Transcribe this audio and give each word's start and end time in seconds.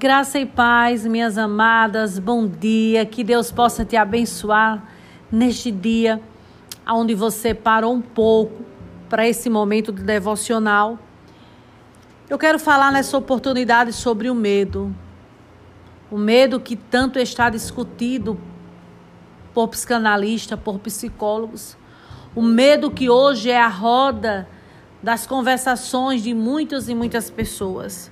Graça 0.00 0.38
e 0.38 0.46
paz, 0.46 1.04
minhas 1.04 1.36
amadas, 1.36 2.18
bom 2.18 2.46
dia. 2.46 3.04
Que 3.04 3.22
Deus 3.22 3.52
possa 3.52 3.84
te 3.84 3.96
abençoar 3.96 4.82
neste 5.30 5.70
dia, 5.70 6.22
onde 6.88 7.14
você 7.14 7.52
parou 7.52 7.92
um 7.92 8.00
pouco 8.00 8.64
para 9.10 9.28
esse 9.28 9.50
momento 9.50 9.92
de 9.92 10.02
devocional. 10.02 10.98
Eu 12.30 12.38
quero 12.38 12.58
falar 12.58 12.90
nessa 12.90 13.18
oportunidade 13.18 13.92
sobre 13.92 14.30
o 14.30 14.34
medo. 14.34 14.96
O 16.10 16.16
medo 16.16 16.58
que 16.58 16.76
tanto 16.76 17.18
está 17.18 17.50
discutido 17.50 18.40
por 19.52 19.68
psicanalistas, 19.68 20.58
por 20.58 20.78
psicólogos. 20.78 21.76
O 22.34 22.40
medo 22.40 22.90
que 22.90 23.10
hoje 23.10 23.50
é 23.50 23.60
a 23.60 23.68
roda 23.68 24.48
das 25.02 25.26
conversações 25.26 26.22
de 26.22 26.32
muitas 26.32 26.88
e 26.88 26.94
muitas 26.94 27.28
pessoas 27.28 28.10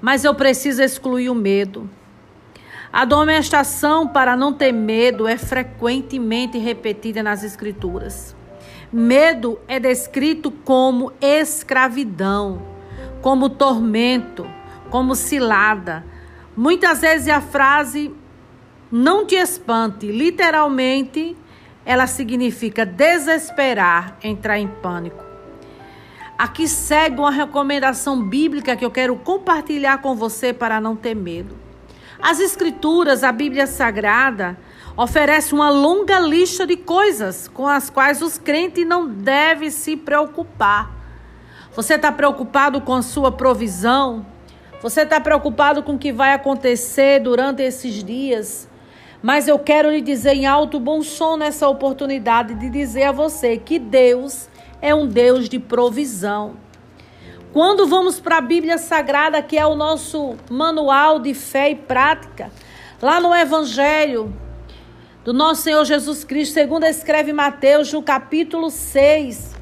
mas 0.00 0.24
eu 0.24 0.34
preciso 0.34 0.82
excluir 0.82 1.28
o 1.28 1.34
medo. 1.34 1.88
A 2.92 3.04
domesticação 3.04 4.08
para 4.08 4.36
não 4.36 4.52
ter 4.52 4.72
medo 4.72 5.26
é 5.26 5.36
frequentemente 5.36 6.56
repetida 6.58 7.22
nas 7.22 7.42
Escrituras. 7.42 8.34
Medo 8.92 9.58
é 9.66 9.80
descrito 9.80 10.50
como 10.50 11.12
escravidão, 11.20 12.62
como 13.20 13.50
tormento, 13.50 14.46
como 14.88 15.14
cilada. 15.14 16.04
Muitas 16.56 17.00
vezes 17.00 17.28
a 17.28 17.40
frase 17.40 18.14
não 18.90 19.26
te 19.26 19.34
espante, 19.34 20.06
literalmente, 20.06 21.36
ela 21.84 22.06
significa 22.06 22.86
desesperar, 22.86 24.16
entrar 24.22 24.58
em 24.58 24.68
pânico. 24.68 25.25
Aqui 26.38 26.68
segue 26.68 27.18
uma 27.18 27.30
recomendação 27.30 28.22
bíblica 28.22 28.76
que 28.76 28.84
eu 28.84 28.90
quero 28.90 29.16
compartilhar 29.16 30.02
com 30.02 30.14
você 30.14 30.52
para 30.52 30.78
não 30.80 30.94
ter 30.94 31.14
medo. 31.14 31.56
As 32.20 32.40
Escrituras, 32.40 33.24
a 33.24 33.32
Bíblia 33.32 33.66
Sagrada, 33.66 34.58
oferece 34.98 35.54
uma 35.54 35.70
longa 35.70 36.18
lista 36.20 36.66
de 36.66 36.76
coisas 36.76 37.48
com 37.48 37.66
as 37.66 37.88
quais 37.88 38.20
os 38.20 38.36
crentes 38.36 38.86
não 38.86 39.08
devem 39.08 39.70
se 39.70 39.96
preocupar. 39.96 40.90
Você 41.74 41.94
está 41.94 42.12
preocupado 42.12 42.82
com 42.82 42.94
a 42.94 43.02
sua 43.02 43.32
provisão? 43.32 44.26
Você 44.82 45.02
está 45.02 45.18
preocupado 45.18 45.82
com 45.82 45.94
o 45.94 45.98
que 45.98 46.12
vai 46.12 46.34
acontecer 46.34 47.18
durante 47.18 47.62
esses 47.62 48.04
dias? 48.04 48.68
Mas 49.22 49.48
eu 49.48 49.58
quero 49.58 49.90
lhe 49.90 50.02
dizer 50.02 50.34
em 50.34 50.46
alto 50.46 50.78
bom 50.78 51.02
som 51.02 51.36
nessa 51.38 51.66
oportunidade 51.66 52.54
de 52.54 52.68
dizer 52.68 53.04
a 53.04 53.12
você 53.12 53.56
que 53.56 53.78
Deus 53.78 54.48
é 54.80 54.94
um 54.94 55.06
Deus 55.06 55.48
de 55.48 55.58
provisão. 55.58 56.56
Quando 57.52 57.86
vamos 57.86 58.20
para 58.20 58.36
a 58.36 58.40
Bíblia 58.40 58.76
Sagrada, 58.76 59.42
que 59.42 59.56
é 59.56 59.66
o 59.66 59.74
nosso 59.74 60.36
manual 60.50 61.18
de 61.18 61.32
fé 61.32 61.70
e 61.70 61.74
prática, 61.74 62.50
lá 63.00 63.20
no 63.20 63.34
Evangelho 63.34 64.34
do 65.24 65.32
nosso 65.32 65.62
Senhor 65.62 65.84
Jesus 65.84 66.22
Cristo, 66.22 66.54
segundo 66.54 66.84
escreve 66.84 67.32
Mateus, 67.32 67.92
no 67.92 68.02
capítulo 68.02 68.70
6, 68.70 69.54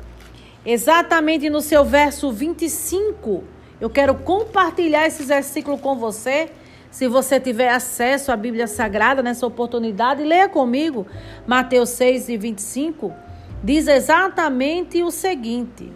exatamente 0.66 1.48
no 1.48 1.60
seu 1.60 1.84
verso 1.84 2.32
25, 2.32 3.44
eu 3.80 3.88
quero 3.88 4.14
compartilhar 4.14 5.06
esse 5.06 5.22
versículo 5.22 5.78
com 5.78 5.96
você. 5.96 6.50
Se 6.90 7.08
você 7.08 7.40
tiver 7.40 7.68
acesso 7.68 8.30
à 8.30 8.36
Bíblia 8.36 8.66
Sagrada 8.66 9.22
nessa 9.22 9.46
oportunidade, 9.46 10.22
leia 10.22 10.48
comigo 10.48 11.06
Mateus 11.46 11.90
6 11.90 12.28
e 12.28 12.36
25 12.36 13.23
diz 13.64 13.88
exatamente 13.88 15.02
o 15.02 15.10
seguinte: 15.10 15.90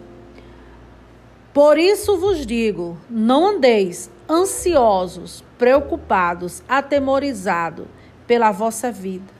Por 1.53 1.77
isso 1.77 2.17
vos 2.17 2.43
digo, 2.43 2.97
não 3.07 3.45
andeis 3.45 4.09
ansiosos, 4.27 5.43
preocupados, 5.57 6.63
atemorizados 6.67 7.85
pela 8.25 8.51
vossa 8.51 8.91
vida. 8.91 9.39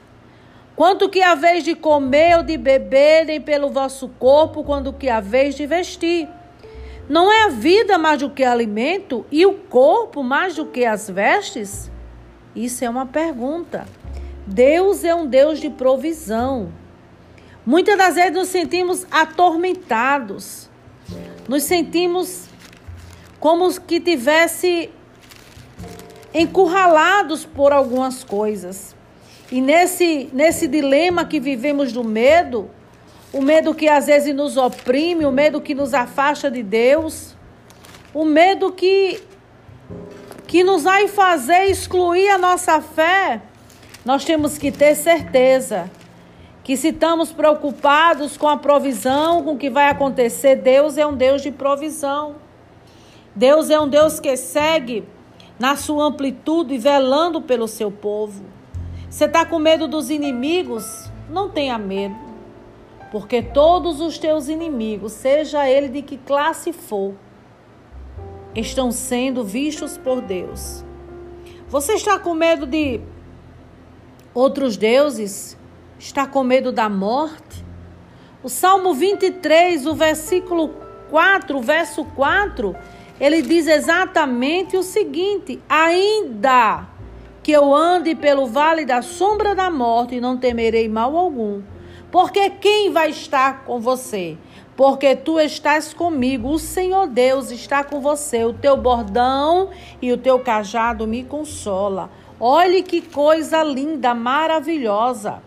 Quanto 0.76 1.08
que 1.08 1.20
a 1.20 1.34
vez 1.34 1.64
de 1.64 1.74
comer 1.74 2.38
ou 2.38 2.42
de 2.42 2.56
beber, 2.56 3.26
nem 3.26 3.40
pelo 3.40 3.68
vosso 3.68 4.08
corpo, 4.08 4.64
quando 4.64 4.92
que 4.92 5.08
a 5.08 5.20
vez 5.20 5.54
de 5.56 5.66
vestir. 5.66 6.28
Não 7.08 7.30
é 7.30 7.42
a 7.42 7.48
vida 7.48 7.98
mais 7.98 8.20
do 8.20 8.30
que 8.30 8.44
alimento 8.44 9.26
e 9.32 9.44
o 9.44 9.52
corpo 9.54 10.22
mais 10.22 10.54
do 10.54 10.64
que 10.64 10.84
as 10.84 11.10
vestes? 11.10 11.90
Isso 12.54 12.84
é 12.84 12.88
uma 12.88 13.04
pergunta. 13.04 13.84
Deus 14.46 15.02
é 15.02 15.12
um 15.12 15.26
Deus 15.26 15.60
de 15.60 15.68
provisão. 15.68 16.72
Muitas 17.64 17.98
das 17.98 18.14
vezes 18.14 18.32
nos 18.32 18.48
sentimos 18.48 19.06
atormentados, 19.10 20.70
nos 21.46 21.62
sentimos 21.64 22.46
como 23.38 23.70
que 23.80 24.00
tivesse 24.00 24.90
encurralados 26.32 27.44
por 27.44 27.72
algumas 27.72 28.24
coisas. 28.24 28.94
E 29.52 29.60
nesse, 29.60 30.30
nesse 30.32 30.66
dilema 30.66 31.24
que 31.24 31.38
vivemos 31.38 31.92
do 31.92 32.02
medo, 32.02 32.70
o 33.32 33.42
medo 33.42 33.74
que 33.74 33.88
às 33.88 34.06
vezes 34.06 34.34
nos 34.34 34.56
oprime, 34.56 35.26
o 35.26 35.32
medo 35.32 35.60
que 35.60 35.74
nos 35.74 35.92
afasta 35.92 36.50
de 36.50 36.62
Deus, 36.62 37.36
o 38.14 38.24
medo 38.24 38.72
que, 38.72 39.22
que 40.46 40.64
nos 40.64 40.84
vai 40.84 41.08
fazer 41.08 41.66
excluir 41.66 42.30
a 42.30 42.38
nossa 42.38 42.80
fé, 42.80 43.42
nós 44.04 44.24
temos 44.24 44.56
que 44.56 44.72
ter 44.72 44.94
certeza 44.94 45.90
que 46.70 46.76
se 46.76 46.90
estamos 46.90 47.32
preocupados 47.32 48.36
com 48.36 48.46
a 48.46 48.56
provisão, 48.56 49.42
com 49.42 49.54
o 49.54 49.58
que 49.58 49.68
vai 49.68 49.88
acontecer, 49.88 50.54
Deus 50.54 50.96
é 50.96 51.04
um 51.04 51.16
Deus 51.16 51.42
de 51.42 51.50
provisão. 51.50 52.36
Deus 53.34 53.70
é 53.70 53.80
um 53.80 53.88
Deus 53.88 54.20
que 54.20 54.36
segue 54.36 55.02
na 55.58 55.74
sua 55.74 56.04
amplitude, 56.04 56.78
velando 56.78 57.42
pelo 57.42 57.66
seu 57.66 57.90
povo. 57.90 58.44
Você 59.10 59.24
está 59.24 59.44
com 59.44 59.58
medo 59.58 59.88
dos 59.88 60.10
inimigos? 60.10 61.10
Não 61.28 61.48
tenha 61.48 61.76
medo, 61.76 62.14
porque 63.10 63.42
todos 63.42 64.00
os 64.00 64.16
teus 64.16 64.48
inimigos, 64.48 65.10
seja 65.10 65.68
ele 65.68 65.88
de 65.88 66.02
que 66.02 66.18
classe 66.18 66.72
for, 66.72 67.14
estão 68.54 68.92
sendo 68.92 69.42
vistos 69.42 69.98
por 69.98 70.20
Deus. 70.20 70.84
Você 71.66 71.94
está 71.94 72.16
com 72.16 72.32
medo 72.32 72.64
de 72.64 73.00
outros 74.32 74.76
deuses? 74.76 75.58
Está 76.00 76.26
com 76.26 76.42
medo 76.42 76.72
da 76.72 76.88
morte? 76.88 77.62
O 78.42 78.48
Salmo 78.48 78.94
23, 78.94 79.84
o 79.84 79.94
versículo 79.94 80.70
4, 81.10 81.58
o 81.58 81.60
verso 81.60 82.06
4, 82.16 82.74
ele 83.20 83.42
diz 83.42 83.66
exatamente 83.66 84.78
o 84.78 84.82
seguinte: 84.82 85.60
Ainda 85.68 86.88
que 87.42 87.52
eu 87.52 87.74
ande 87.74 88.14
pelo 88.14 88.46
vale 88.46 88.86
da 88.86 89.02
sombra 89.02 89.54
da 89.54 89.70
morte, 89.70 90.22
não 90.22 90.38
temerei 90.38 90.88
mal 90.88 91.14
algum. 91.14 91.60
Porque 92.10 92.48
quem 92.48 92.90
vai 92.90 93.10
estar 93.10 93.64
com 93.66 93.78
você? 93.78 94.38
Porque 94.74 95.14
tu 95.14 95.38
estás 95.38 95.92
comigo, 95.92 96.48
o 96.48 96.58
Senhor 96.58 97.08
Deus 97.08 97.50
está 97.50 97.84
com 97.84 98.00
você, 98.00 98.42
o 98.46 98.54
teu 98.54 98.74
bordão 98.74 99.68
e 100.00 100.10
o 100.10 100.16
teu 100.16 100.38
cajado 100.38 101.06
me 101.06 101.24
consola. 101.24 102.08
Olhe 102.40 102.82
que 102.82 103.02
coisa 103.02 103.62
linda, 103.62 104.14
maravilhosa. 104.14 105.42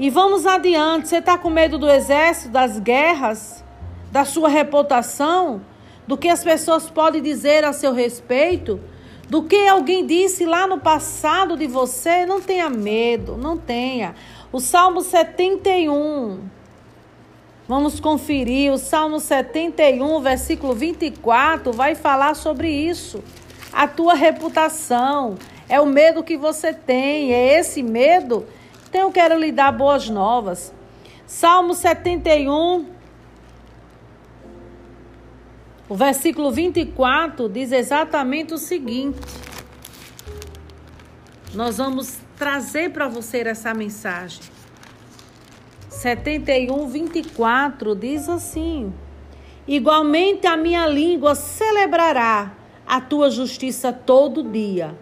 E 0.00 0.08
vamos 0.08 0.46
adiante. 0.46 1.08
Você 1.08 1.18
está 1.18 1.36
com 1.36 1.50
medo 1.50 1.76
do 1.76 1.86
exército, 1.86 2.48
das 2.48 2.78
guerras, 2.78 3.62
da 4.10 4.24
sua 4.24 4.48
reputação, 4.48 5.60
do 6.06 6.16
que 6.16 6.26
as 6.26 6.42
pessoas 6.42 6.88
podem 6.88 7.20
dizer 7.20 7.66
a 7.66 7.74
seu 7.74 7.92
respeito, 7.92 8.80
do 9.28 9.42
que 9.42 9.68
alguém 9.68 10.06
disse 10.06 10.46
lá 10.46 10.66
no 10.66 10.80
passado 10.80 11.54
de 11.54 11.66
você? 11.66 12.24
Não 12.24 12.40
tenha 12.40 12.70
medo, 12.70 13.36
não 13.36 13.58
tenha. 13.58 14.14
O 14.50 14.58
Salmo 14.58 15.02
71. 15.02 16.48
Vamos 17.68 18.00
conferir. 18.00 18.72
O 18.72 18.78
Salmo 18.78 19.20
71, 19.20 20.18
versículo 20.22 20.72
24, 20.72 21.74
vai 21.74 21.94
falar 21.94 22.32
sobre 22.36 22.70
isso. 22.70 23.22
A 23.70 23.86
tua 23.86 24.14
reputação. 24.14 25.36
É 25.68 25.78
o 25.78 25.84
medo 25.84 26.24
que 26.24 26.38
você 26.38 26.72
tem. 26.72 27.34
É 27.34 27.58
esse 27.58 27.82
medo 27.82 28.46
então 28.90 29.02
eu 29.02 29.12
quero 29.12 29.38
lhe 29.38 29.52
dar 29.52 29.70
boas 29.70 30.10
novas. 30.10 30.74
Salmo 31.24 31.74
71, 31.74 32.86
o 35.88 35.94
versículo 35.94 36.50
24 36.50 37.48
diz 37.48 37.70
exatamente 37.70 38.52
o 38.52 38.58
seguinte. 38.58 39.20
Nós 41.54 41.78
vamos 41.78 42.18
trazer 42.36 42.90
para 42.90 43.06
você 43.06 43.42
essa 43.42 43.72
mensagem. 43.72 44.42
71, 45.88 46.88
24 46.88 47.94
diz 47.94 48.28
assim: 48.28 48.92
Igualmente 49.68 50.48
a 50.48 50.56
minha 50.56 50.84
língua 50.88 51.36
celebrará 51.36 52.54
a 52.84 53.00
tua 53.00 53.30
justiça 53.30 53.92
todo 53.92 54.42
dia, 54.42 54.98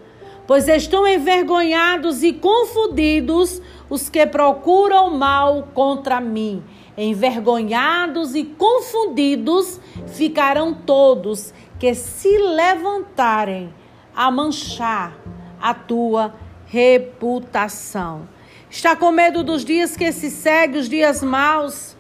pois 0.49 0.67
estão 0.67 1.07
envergonhados 1.07 2.23
e 2.23 2.33
confundidos 2.33 3.61
os 3.91 4.09
que 4.09 4.27
procuram 4.27 5.11
mal 5.11 5.69
contra 5.75 6.23
mim. 6.23 6.65
Envergonhados 6.97 8.35
e 8.35 8.45
confundidos 8.45 9.79
ficarão 10.07 10.73
todos 10.73 11.53
que 11.79 11.95
se 11.95 12.39
levantarem 12.39 13.73
a 14.17 14.31
manchar 14.31 15.19
a 15.61 15.75
tua 15.75 16.35
reputação. 16.65 18.27
Está 18.71 18.97
com 18.97 19.13
medo 19.13 19.45
dos 19.45 19.63
dias 19.67 19.99
que 19.99 20.11
se 20.13 20.31
seguem, 20.31 20.81
os 20.81 20.89
dias 20.89 21.23
maus, 21.23 21.95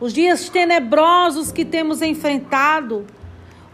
os 0.00 0.12
dias 0.12 0.48
tenebrosos 0.48 1.52
que 1.52 1.64
temos 1.64 2.02
enfrentado, 2.02 3.06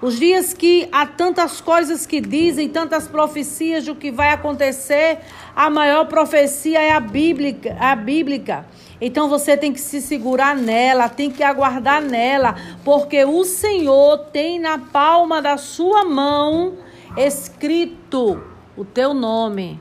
os 0.03 0.19
dias 0.19 0.53
que 0.53 0.89
há 0.91 1.07
tantas 1.07 1.61
coisas 1.61 2.05
que 2.05 2.21
dizem, 2.21 2.69
tantas 2.69 3.07
profecias 3.07 3.85
do 3.85 3.95
que 3.95 4.11
vai 4.11 4.31
acontecer. 4.31 5.21
A 5.55 5.71
maior 5.71 6.07
profecia 6.07 6.83
é 6.83 6.91
a 6.91 6.99
bíblica, 6.99 7.77
a 7.79 7.95
bíblica. 7.95 8.67
Então 9.01 9.29
você 9.29 9.57
tem 9.57 9.73
que 9.73 9.81
se 9.81 10.01
segurar 10.01 10.57
nela, 10.57 11.09
tem 11.09 11.31
que 11.31 11.45
aguardar 11.45 12.03
nela, 12.03 12.57
porque 12.85 13.25
o 13.25 13.45
Senhor 13.45 14.19
tem 14.33 14.59
na 14.59 14.77
palma 14.77 15.41
da 15.41 15.57
sua 15.57 16.05
mão 16.05 16.79
escrito 17.17 18.43
o 18.77 18.85
teu 18.85 19.15
nome, 19.15 19.79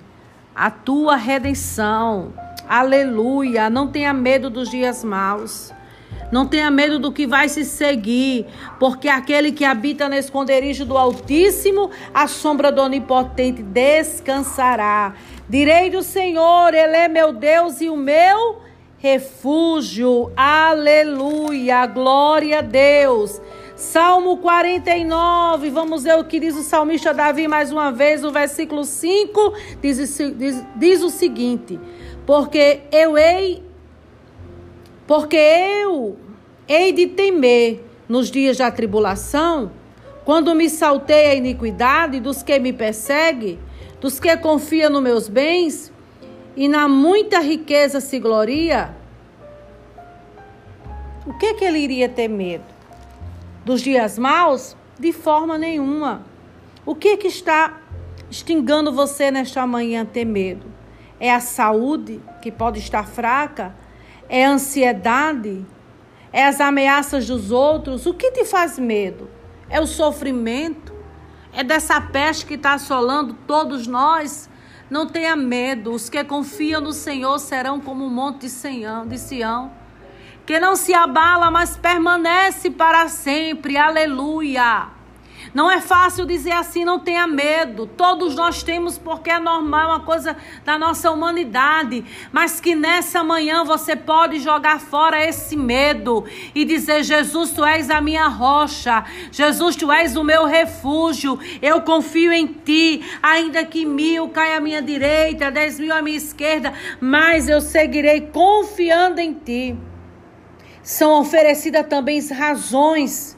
a 0.56 0.70
tua 0.70 1.16
redenção. 1.16 2.32
Aleluia! 2.70 3.72
Não 3.72 3.88
tenha 3.88 4.14
medo 4.14 4.52
dos 4.52 4.70
dias 4.70 5.04
maus. 5.04 5.74
Não 6.32 6.46
tenha 6.46 6.72
medo 6.72 6.98
do 6.98 7.12
que 7.12 7.28
vai 7.28 7.50
se 7.50 7.66
seguir, 7.66 8.46
porque 8.80 9.10
aquele 9.10 9.52
que 9.52 9.66
habita 9.66 10.08
no 10.08 10.16
esconderijo 10.16 10.86
do 10.86 10.98
Altíssimo, 10.98 11.92
a 12.14 12.28
sombra 12.28 12.72
do 12.72 12.82
Onipotente 12.82 13.62
descansará. 13.62 15.14
Direi 15.50 15.90
do 15.90 16.02
Senhor, 16.02 16.74
Ele 16.74 16.96
é 16.96 17.08
meu 17.08 17.34
Deus 17.34 17.82
e 17.82 17.90
o 17.90 17.98
meu 17.98 18.62
refúgio. 18.98 20.32
Aleluia. 20.36 21.86
Glória 21.88 22.60
a 22.60 22.62
Deus. 22.62 23.42
Salmo 23.76 24.38
49, 24.38 25.72
vamos 25.72 26.04
ver 26.04 26.16
o 26.16 26.24
que 26.24 26.40
diz 26.40 26.56
o 26.56 26.62
salmista 26.62 27.16
Davi 27.16 27.48
mais 27.48 27.72
uma 27.72 27.92
vez, 27.92 28.22
no 28.22 28.32
versículo 28.32 28.84
5, 28.84 29.54
diz, 29.82 29.98
diz, 30.38 30.64
diz 30.76 31.02
o 31.02 31.10
seguinte: 31.10 31.80
Porque 32.24 32.82
eu 32.92 33.18
hei, 33.18 33.64
porque 35.08 35.38
eu 35.38 36.18
hei 36.68 36.92
de 36.92 37.08
temer 37.08 37.84
nos 38.08 38.30
dias 38.30 38.58
da 38.58 38.72
tribulação, 38.72 39.72
quando 40.24 40.54
me 40.54 40.70
saltei 40.70 41.28
a 41.28 41.36
iniquidade 41.36 42.20
dos 42.20 42.44
que 42.44 42.60
me 42.60 42.72
perseguem, 42.72 43.60
dos 44.00 44.20
que 44.20 44.36
confiam 44.38 44.90
nos 44.90 45.02
meus 45.02 45.28
bens, 45.28 45.92
e 46.56 46.68
na 46.68 46.88
muita 46.88 47.40
riqueza 47.40 48.00
se 48.00 48.20
gloria, 48.20 48.96
o 51.26 51.34
que, 51.38 51.54
que 51.54 51.66
ele 51.66 51.80
iria 51.80 52.10
ter 52.10 52.28
medo? 52.28 52.66
Dos 53.64 53.82
dias 53.82 54.18
maus? 54.18 54.76
De 55.00 55.14
forma 55.14 55.58
nenhuma. 55.58 56.26
O 56.86 56.96
que, 56.96 57.16
que 57.16 57.28
está 57.28 57.80
extingando 58.30 58.92
você 58.92 59.30
nesta 59.30 59.66
manhã 59.68 60.04
ter 60.04 60.26
medo? 60.26 60.66
É 61.20 61.32
a 61.32 61.40
saúde, 61.40 62.20
que 62.42 62.52
pode 62.52 62.80
estar 62.80 63.08
fraca? 63.08 63.76
É 64.34 64.46
ansiedade? 64.46 65.66
É 66.32 66.46
as 66.46 66.62
ameaças 66.62 67.28
dos 67.28 67.52
outros? 67.52 68.06
O 68.06 68.14
que 68.14 68.32
te 68.32 68.46
faz 68.46 68.80
medo? 68.80 69.30
É 69.70 69.82
o 69.82 69.86
sofrimento? 69.86 70.94
É 71.52 71.66
dessa 71.66 72.00
peste 72.00 72.46
que 72.46 72.54
está 72.54 72.76
assolando 72.76 73.34
todos 73.46 73.88
nós? 73.88 74.50
Não 74.90 75.06
tenha 75.06 75.36
medo, 75.36 75.92
os 75.92 76.08
que 76.08 76.24
confiam 76.24 76.80
no 76.80 76.94
Senhor 76.94 77.40
serão 77.40 77.82
como 77.82 78.06
o 78.06 78.10
monte 78.10 78.44
de 78.44 78.50
Sião, 78.50 79.06
de 79.06 79.18
Sião, 79.18 79.70
que 80.46 80.62
não 80.62 80.78
se 80.78 80.94
abala, 80.94 81.52
mas 81.52 81.76
permanece 81.76 82.70
para 82.70 83.10
sempre. 83.10 83.76
Aleluia. 83.76 85.01
Não 85.54 85.70
é 85.70 85.82
fácil 85.82 86.26
dizer 86.26 86.52
assim, 86.52 86.86
não 86.86 87.00
tenha 87.00 87.28
medo. 87.28 87.86
Todos 87.86 88.36
nós 88.36 88.64
temos, 88.64 88.98
porque 88.98 89.30
é 89.30 89.40
normal, 89.40 89.90
uma 89.90 90.00
coisa 90.00 90.38
da 90.64 90.78
nossa 90.78 91.12
humanidade. 91.12 92.06
Mas 92.32 92.60
que 92.60 92.74
nessa 92.74 93.24
manhã 93.24 93.64
você 93.64 93.96
pode 93.96 94.40
jogar 94.40 94.80
fora 94.80 95.24
esse 95.24 95.58
medo 95.58 96.24
e 96.56 96.64
dizer: 96.64 97.04
Jesus, 97.04 97.52
tu 97.52 97.66
és 97.66 97.90
a 97.90 98.00
minha 98.00 98.28
rocha. 98.28 99.04
Jesus, 99.32 99.76
tu 99.76 99.92
és 99.92 100.16
o 100.16 100.24
meu 100.24 100.46
refúgio. 100.46 101.38
Eu 101.62 101.82
confio 101.82 102.32
em 102.32 102.48
ti. 102.48 103.04
Ainda 103.22 103.66
que 103.66 103.86
mil 103.86 104.30
caia 104.30 104.58
à 104.58 104.62
minha 104.62 104.82
direita, 104.82 105.52
dez 105.52 105.80
mil 105.80 105.94
à 105.94 106.02
minha 106.02 106.18
esquerda, 106.18 106.74
mas 107.00 107.50
eu 107.50 107.60
seguirei 107.60 108.22
confiando 108.22 109.20
em 109.20 109.34
ti. 109.34 109.78
São 110.82 111.20
oferecidas 111.20 111.86
também 111.88 112.20
razões 112.30 113.38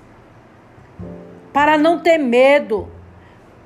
para 1.53 1.77
não 1.77 1.99
ter 1.99 2.17
medo. 2.17 2.91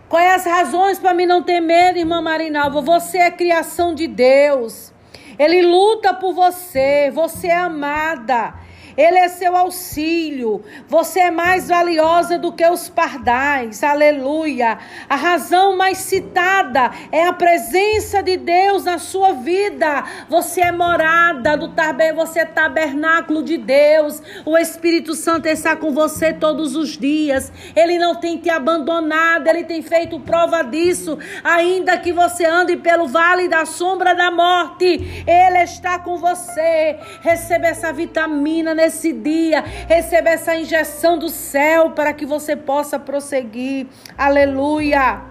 Quais 0.10 0.42
as 0.42 0.46
razões 0.46 1.00
para 1.00 1.14
mim 1.14 1.26
não 1.26 1.42
ter 1.42 1.60
medo, 1.60 1.98
irmã 1.98 2.22
Marinalva? 2.22 2.82
Você 2.82 3.18
é 3.18 3.32
criação 3.32 3.96
de 3.96 4.08
Deus. 4.08 4.94
Ele 5.40 5.62
luta 5.62 6.14
por 6.14 6.34
você, 6.34 7.10
você 7.14 7.48
é 7.48 7.56
amada. 7.56 8.54
Ele 8.98 9.20
é 9.20 9.30
seu 9.30 9.56
auxílio. 9.56 10.64
Você 10.88 11.20
é 11.20 11.30
mais 11.30 11.68
valiosa 11.68 12.40
do 12.40 12.52
que 12.52 12.68
os 12.68 12.90
pardais. 12.90 13.84
Aleluia. 13.84 14.80
A 15.08 15.16
razão 15.16 15.78
mais 15.78 16.00
citada 16.00 16.92
é 17.12 17.24
a 17.28 17.32
presença 17.32 18.24
de 18.24 18.38
Deus 18.38 18.86
na 18.86 18.98
sua 18.98 19.34
vida. 19.34 20.04
Você 20.28 20.62
é 20.62 20.72
morada 20.72 21.56
do 21.56 21.68
tabernáculo, 21.68 22.26
você 22.26 22.40
é 22.40 22.46
tabernáculo 22.46 23.44
de 23.44 23.58
Deus. 23.58 24.20
O 24.44 24.58
Espírito 24.58 25.14
Santo 25.14 25.46
está 25.46 25.76
com 25.76 25.92
você 25.92 26.34
todos 26.34 26.76
os 26.76 26.98
dias. 26.98 27.52
Ele 27.76 28.00
não 28.00 28.16
tem 28.16 28.38
te 28.38 28.50
abandonado, 28.50 29.48
ele 29.48 29.64
tem 29.64 29.84
feito 29.84 30.20
prova 30.20 30.64
disso. 30.64 31.20
Ainda 31.44 32.00
que 32.00 32.12
você 32.12 32.46
ande 32.46 32.76
pelo 32.78 33.08
vale 33.08 33.48
da 33.48 33.64
sombra 33.64 34.16
da 34.16 34.32
morte, 34.32 35.24
ele 35.28 35.64
está 35.64 36.00
com 36.00 36.18
você. 36.18 36.98
Receba 37.22 37.68
essa 37.68 37.94
vitamina 37.94 38.74
nesse 38.74 38.87
nesse 38.88 39.12
dia. 39.12 39.62
Receba 39.62 40.30
essa 40.30 40.56
injeção 40.56 41.18
do 41.18 41.30
céu 41.30 41.92
para 41.92 42.14
que 42.14 42.26
você 42.26 42.56
possa 42.56 42.98
prosseguir. 42.98 43.88
Aleluia. 44.18 45.22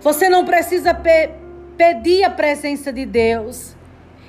Você 0.00 0.28
não 0.28 0.44
precisa 0.44 0.92
pe 0.94 1.30
pedir 1.76 2.24
a 2.24 2.30
presença 2.30 2.90
de 2.90 3.04
Deus. 3.04 3.76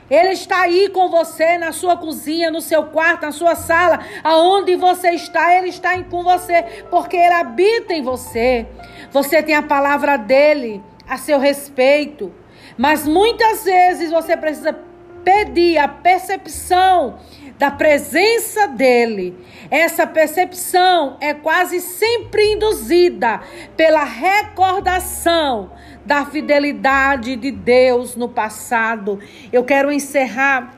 Ele 0.10 0.32
está 0.32 0.64
aí 0.64 0.90
com 0.90 1.10
você 1.10 1.58
na 1.58 1.72
sua 1.72 1.96
cozinha, 1.96 2.52
no 2.52 2.60
seu 2.60 2.84
quarto, 2.88 3.26
na 3.26 3.32
sua 3.32 3.56
sala, 3.56 4.00
aonde 4.22 4.76
você 4.76 5.12
está, 5.12 5.56
ele 5.58 5.70
está 5.70 6.02
com 6.04 6.24
você, 6.24 6.64
porque 6.90 7.16
ele 7.16 7.34
habita 7.34 7.94
em 7.94 8.02
você. 8.02 8.66
Você 9.12 9.42
tem 9.42 9.56
a 9.56 9.62
palavra 9.62 10.18
dele 10.18 10.84
a 11.08 11.18
seu 11.18 11.40
respeito. 11.40 12.34
Mas 12.78 13.08
muitas 13.08 13.64
vezes 13.64 14.12
você 14.12 14.36
precisa 14.36 14.74
pedir 15.28 15.78
a 15.78 15.90
percepção 15.90 17.20
da 17.60 17.70
presença 17.70 18.66
dele. 18.66 19.36
Essa 19.70 20.08
percepção 20.08 21.18
é 21.20 21.34
quase 21.34 21.82
sempre 21.82 22.54
induzida 22.54 23.42
pela 23.76 24.06
recordação 24.06 25.74
da 26.06 26.26
fidelidade 26.26 27.36
de 27.36 27.52
Deus 27.52 28.16
no 28.16 28.30
passado. 28.30 29.20
Eu 29.52 29.66
quero 29.66 29.92
encerrar 29.92 30.74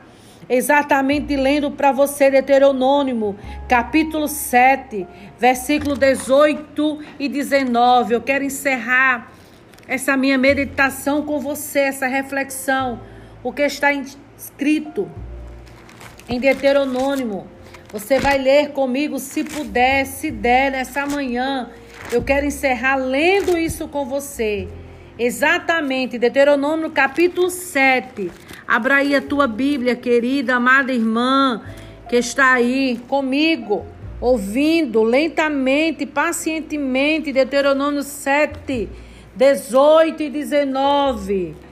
exatamente 0.48 1.36
lendo 1.36 1.70
para 1.70 1.92
você 1.92 2.28
Deuteronômio, 2.28 3.38
capítulo 3.68 4.26
7, 4.26 5.06
versículo 5.38 5.94
18 5.94 6.98
e 7.20 7.28
19. 7.28 8.14
Eu 8.14 8.20
quero 8.20 8.42
encerrar 8.42 9.30
essa 9.86 10.16
minha 10.16 10.36
meditação 10.36 11.22
com 11.22 11.38
você, 11.38 11.80
essa 11.82 12.08
reflexão, 12.08 12.98
o 13.42 13.52
que 13.52 13.62
está 13.62 13.92
escrito 13.92 15.10
em 16.28 16.38
Deuteronômio. 16.38 17.44
Você 17.92 18.18
vai 18.18 18.38
ler 18.38 18.70
comigo 18.70 19.18
se 19.18 19.42
puder, 19.42 20.06
se 20.06 20.30
der, 20.30 20.70
nessa 20.70 21.06
manhã. 21.06 21.70
Eu 22.12 22.22
quero 22.22 22.46
encerrar 22.46 22.96
lendo 22.96 23.58
isso 23.58 23.88
com 23.88 24.04
você. 24.04 24.68
Exatamente, 25.18 26.18
Deuteronômio 26.18 26.90
capítulo 26.90 27.50
7. 27.50 28.30
Abra 28.66 28.96
aí 28.96 29.14
a 29.14 29.20
tua 29.20 29.46
Bíblia, 29.46 29.96
querida, 29.96 30.54
amada 30.54 30.92
irmã, 30.92 31.62
que 32.08 32.16
está 32.16 32.52
aí 32.52 33.00
comigo, 33.08 33.84
ouvindo 34.20 35.02
lentamente, 35.02 36.06
pacientemente, 36.06 37.32
Deuteronômio 37.32 38.02
7, 38.02 38.88
18 39.34 40.22
e 40.22 40.30
19. 40.30 41.69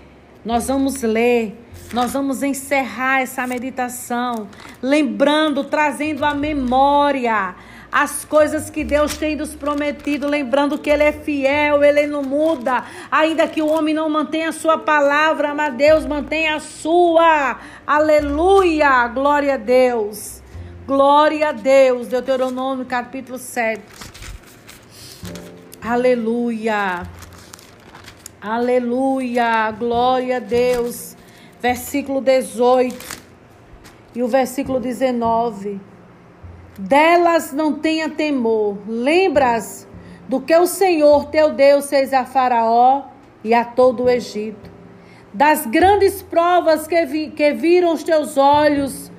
Nós 0.48 0.66
vamos 0.68 1.02
ler 1.02 1.54
nós 1.92 2.12
vamos 2.12 2.42
encerrar 2.42 3.22
essa 3.22 3.46
meditação, 3.46 4.48
lembrando, 4.82 5.64
trazendo 5.64 6.24
à 6.24 6.34
memória 6.34 7.54
as 7.90 8.26
coisas 8.26 8.68
que 8.68 8.84
Deus 8.84 9.16
tem 9.16 9.36
nos 9.36 9.54
prometido, 9.54 10.26
lembrando 10.26 10.78
que 10.78 10.90
Ele 10.90 11.04
é 11.04 11.12
fiel, 11.12 11.82
Ele 11.82 12.06
não 12.06 12.22
muda, 12.22 12.84
ainda 13.10 13.46
que 13.46 13.62
o 13.62 13.68
homem 13.68 13.94
não 13.94 14.08
mantenha 14.08 14.50
a 14.50 14.52
sua 14.52 14.76
palavra, 14.78 15.54
mas 15.54 15.74
Deus 15.74 16.04
mantém 16.06 16.48
a 16.48 16.60
sua. 16.60 17.58
Aleluia! 17.86 19.06
Glória 19.08 19.54
a 19.54 19.58
Deus. 19.58 20.42
Glória 20.86 21.48
a 21.48 21.52
Deus. 21.52 22.08
Deuteronômio 22.08 22.84
capítulo 22.84 23.38
7. 23.38 23.82
Aleluia. 25.82 27.17
Aleluia, 28.40 29.68
glória 29.72 30.36
a 30.36 30.38
Deus. 30.38 31.16
Versículo 31.60 32.20
18 32.20 33.18
e 34.14 34.22
o 34.22 34.28
versículo 34.28 34.78
19. 34.78 35.80
Delas 36.78 37.52
não 37.52 37.72
tenha 37.72 38.08
temor, 38.08 38.78
lembras 38.86 39.88
do 40.28 40.40
que 40.40 40.56
o 40.56 40.66
Senhor 40.66 41.24
teu 41.26 41.52
Deus 41.52 41.90
fez 41.90 42.12
a 42.12 42.24
Faraó 42.24 43.06
e 43.42 43.52
a 43.52 43.64
todo 43.64 44.04
o 44.04 44.08
Egito, 44.08 44.70
das 45.34 45.66
grandes 45.66 46.22
provas 46.22 46.86
que, 46.86 47.04
vi, 47.06 47.30
que 47.30 47.52
viram 47.52 47.92
os 47.92 48.04
teus 48.04 48.36
olhos, 48.36 49.10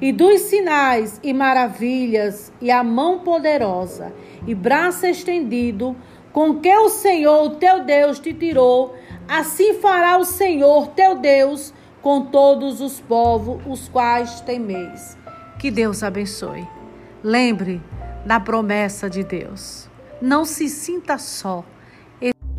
e 0.00 0.12
dos 0.12 0.40
sinais 0.42 1.20
e 1.22 1.32
maravilhas, 1.32 2.52
e 2.60 2.72
a 2.72 2.82
mão 2.82 3.20
poderosa, 3.20 4.12
e 4.46 4.54
braço 4.54 5.06
estendido, 5.06 5.96
com 6.34 6.58
que 6.58 6.76
o 6.76 6.88
Senhor 6.90 7.48
teu 7.56 7.84
Deus 7.84 8.18
te 8.18 8.34
tirou, 8.34 8.96
assim 9.28 9.74
fará 9.74 10.18
o 10.18 10.24
Senhor 10.24 10.88
teu 10.88 11.14
Deus 11.14 11.72
com 12.02 12.26
todos 12.26 12.80
os 12.80 13.00
povos 13.00 13.62
os 13.64 13.88
quais 13.88 14.40
temeis. 14.40 15.16
Que 15.60 15.70
Deus 15.70 16.02
abençoe. 16.02 16.66
Lembre 17.22 17.80
da 18.26 18.40
promessa 18.40 19.08
de 19.08 19.22
Deus. 19.22 19.88
Não 20.20 20.44
se 20.44 20.68
sinta 20.68 21.18
só. 21.18 21.64